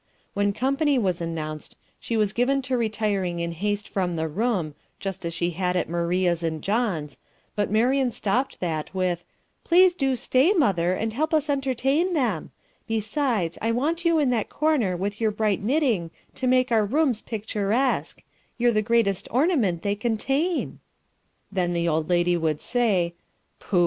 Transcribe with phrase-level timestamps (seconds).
[0.33, 5.25] When company was announced she was given to retiring in haste from the room, just
[5.25, 7.19] as she did at Maria's and John's,
[7.55, 9.23] but Marian stopped that with
[9.63, 12.49] "Please do stay, mother, and help us entertain them;
[12.87, 17.21] besides, I want you in that corner with your bright knitting to make our rooms
[17.21, 18.23] picturesque;
[18.57, 20.79] you're the greatest ornament they contain."
[21.51, 23.13] Then the old lady would say,
[23.59, 23.79] "Pooh!